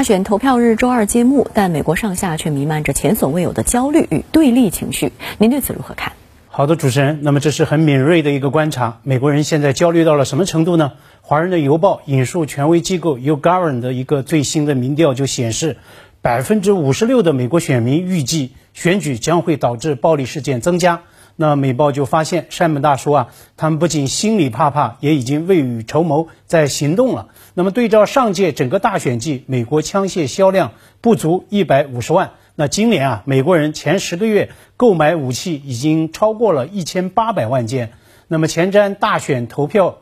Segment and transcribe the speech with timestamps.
[0.00, 5.12] 大选投票日周二揭幕，但美国上下却弥漫着前所未有的焦虑与对立情绪。
[5.36, 6.14] 您对此如何看？
[6.48, 9.00] 好的，主持人，那么这是很敏锐的一个观察。
[9.02, 10.92] 美国人现在焦虑到了什么程度呢？
[11.20, 15.76] 《华人的邮报》引述权威机构 YouGovern 的一个最新的民调就显示，
[16.22, 21.02] 百分之五十六的美国选民预计选举将会导致暴力事件增加。
[21.40, 27.28] 那美报就发现，山本大叔啊，他们不仅心里怕怕，也已经未雨绸缪，在行动了。
[27.54, 32.32] 那么对照上届整个大选季，美国枪械销量不足一百五十万。
[32.56, 37.92] 那今年啊，美国人前十个月购买武器已经超过了一千八百万件。
[38.28, 39.96] 那么前瞻大选投票，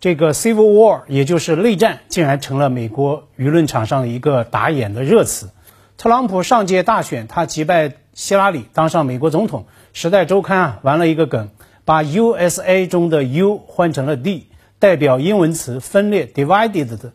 [0.00, 5.50] 这个 Civil War，也就是内战，竟然成了美国舆论场上的一个打眼的热词。
[5.96, 9.66] 特朗普上届大选，他击败希拉里，当上美国总统。
[9.92, 11.50] 时代周刊啊玩了一个梗，
[11.84, 14.46] 把 USA 中的 U 换成了 D，
[14.78, 17.12] 代表英文词分裂 divided 的，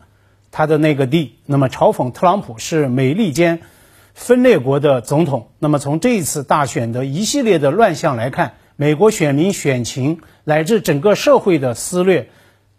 [0.50, 3.60] 它的那个 D，那么嘲讽特朗普是美利坚
[4.14, 5.48] 分裂国的总统。
[5.58, 12.28] 那么从这一次大选的一系列的乱象来看，美国选民选情乃至整个社会的撕裂、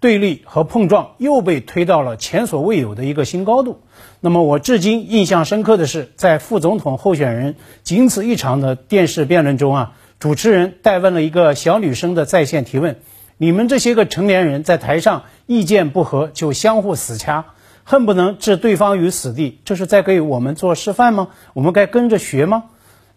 [0.01, 3.79] 对立和碰撞又被推到了前所未有的一个新高度。
[4.19, 9.93] 那么我至今印象深刻的是，在副总统候选人仅此一场的电视辩论中啊。
[10.19, 12.99] 主持人代问了一个小女生的在线提问
[13.37, 17.45] ：“你们这些个成年人在台上意见不合就相互死掐，
[17.83, 21.29] 恨不能置对方于死地，这是在给我们做示范吗？
[21.53, 22.63] 我们该跟着学吗？”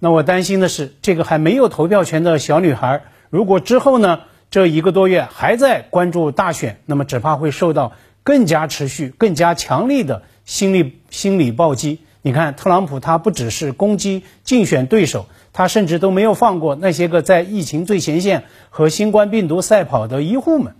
[0.00, 4.20] 那我担心的是，这个还没有投票权的小女孩，如果之后呢
[4.54, 11.98] 这一个多月还在关注大选，那么只怕会受到更加持续、更加强力的心理心理暴击。
[12.22, 15.26] 你看，特朗普他不只是攻击竞选对手。
[15.52, 20.76] 他甚至都没有放过那些个在疫情最前线和新冠病毒赛跑的医护们。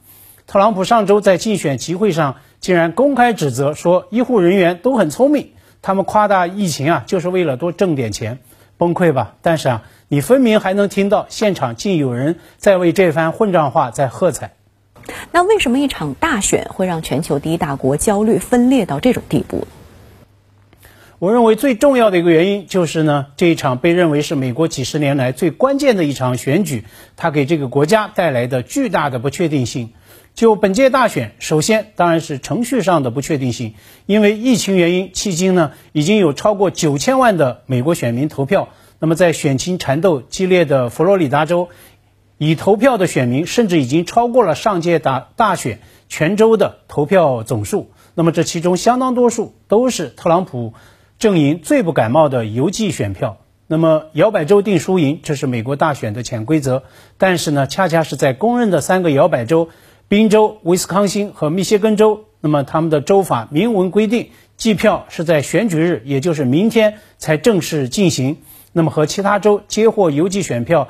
[0.47, 5.51] 特朗普上周在竞选集会上竟然公开指责说，医护人员都很聪明，
[5.83, 8.39] 他们夸大疫情啊，就是为了多挣点钱。
[8.77, 9.37] 崩溃吧！
[9.43, 14.55] 但是啊，你分明还能听到现场竟有人在为这番混账话在喝彩。
[15.33, 19.67] 那为什么一场大选会让全球第一大国焦虑分裂到这种地步？
[21.19, 26.85] 我认为最重要的一个原因就是呢，这一场被认为是美国几十年来最关键的一场选举，
[27.17, 29.93] 它给这个国家带来的巨大的不确定性。
[30.35, 33.75] 就本届大选，首先当然是程序上的不确定性，
[34.05, 38.71] 因为疫情原因，迄今呢已经有超过九千万的美国选民投票。
[38.99, 41.69] 那么在选情缠斗激烈的佛罗里达州，
[42.37, 45.79] 已投票的选民甚至已经超过了上届大大选
[46.09, 47.93] 全州的投票总数。
[48.17, 50.75] 那么这其中相当多数都是特朗普。
[51.17, 56.83] 阵营最不感冒的邮寄选票，那么摇摆州定输赢，这是美国大选的潜规则。
[57.19, 59.69] 但是呢，恰恰是在公认的三个摇摆州——
[60.09, 68.37] 宾州、威斯康星和密歇根州，那么他们的州法明文规定，计票是在选举日，也就是明天才正式进行。
[68.73, 70.89] 那么和其他州接获邮寄选票，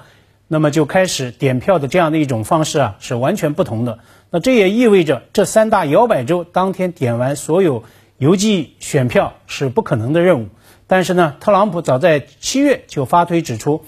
[0.48, 3.98] 那么就开始点票的这样的一种方式啊，是完全不同的。
[4.30, 7.84] 那这也意味着这三大摇摆州当天点完所有。
[8.18, 10.46] 邮寄选票是不可能的任务，
[10.86, 13.84] 但是呢，特朗普早在七月就发推指出，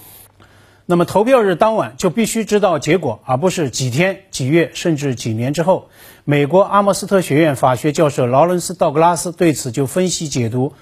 [0.87, 5.89] 那么投票日当晚就必须知道结果，而不是几天、几月甚至几年之后。
[6.25, 10.73] 美国阿莫斯特学院法学教授劳伦斯·道格拉斯对此就分析解读，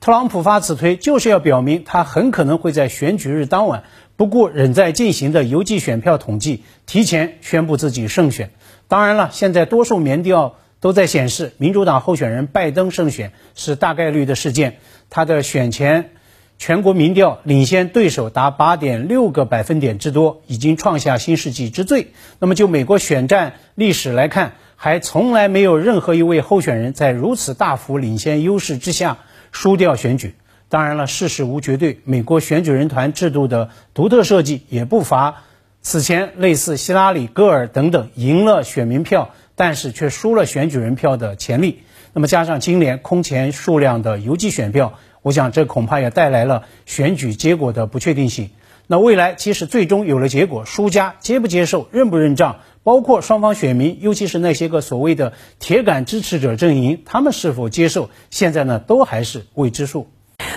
[0.00, 3.84] 特朗普发此推就是要表明他很可能会在选举日当晚
[4.16, 8.50] 不顾仍在进行的邮寄选票统计，提前宣布自己胜选。
[8.88, 10.56] 当然了，现在多数民调。
[10.80, 14.76] 都在显示，民主党候选人拜登胜选是大概率的事件。
[15.08, 16.10] 他的选前
[16.58, 22.08] 全国民调领先对手达八点六个百分点之多，已经创下新世纪之最。
[22.38, 29.18] 那么就美国选战历史来看，还从来没有任何一位候选人在如此大幅领先优势之下
[29.52, 30.34] 输掉选举。
[30.68, 35.44] 当然了，事实无绝对，美国选举人团制度的独特设计也不乏
[35.82, 39.30] 此前类似希拉里、戈尔等等赢了选民票。
[39.56, 41.82] 但是却输了选举人票的潜力。
[42.12, 48.50] 那么加上今年空前数量的邮寄选票，我想这恐怕也带来了选举结果的不确定性。
[48.86, 60.08] 那未来即使最终有了结果，输家接不接受、认不认账，包括双方选民，尤其是那些个所谓的铁杆支持者阵营，他们是否接受，现在呢都还是未知数。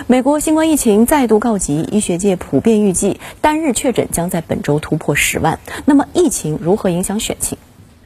[0.06, 5.58] 美国新冠疫情再度告急，医学界普遍预计单日确诊将在本周突破十万。
[5.86, 7.56] 那么疫情如何影响选情？《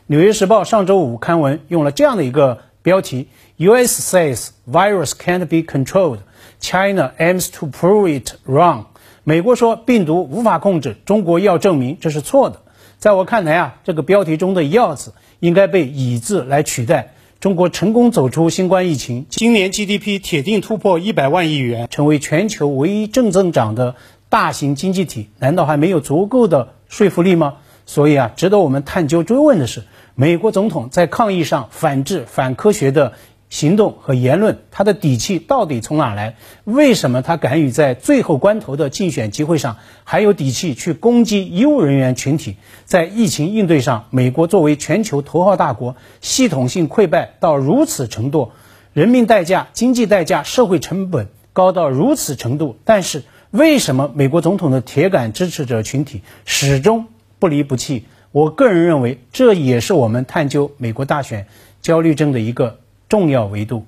[0.06, 4.17] 纽约时报》上周五刊文用了这样的一个标题：“U.S.
[4.17, 6.19] says virus can't be controlled,
[6.61, 8.87] China aims to prove it wrong。”
[9.25, 12.61] 美国说病毒无法控制，中国要证明这是错的。
[12.99, 17.14] 在我看来啊，这个标题中的“要”字应该被“以”字来取代。
[17.40, 23.96] 中国成功走出新冠疫情，今年 GDP 铁定突破一百万亿元，成为全球唯一正增长的
[24.28, 27.55] 大型经济体，难道还没有足够的说服力吗？
[27.85, 29.82] 所以啊，值得我们探究追问的是，
[30.23, 33.15] 美国总统在抗疫上反制、反科学的。
[33.51, 36.37] 行动和言论，他的底气到底从哪来？
[36.65, 42.57] 为什么他敢于在最后关头的竞选集会上还有底气去攻击医务人员群体？
[42.87, 48.53] 在疫情应对上，美国作为全球头号大国，系统性溃败到如此程度，
[48.95, 57.09] 人民代价、经济代价、社会成本高到如此程度，但是为什么美国总统的铁杆支持者群体始终
[57.39, 58.07] 不离不弃？
[58.32, 61.46] 我个人认为，这也是我们探究美国大选
[61.81, 62.81] 焦虑症的一个。
[63.08, 63.84] 重要维度。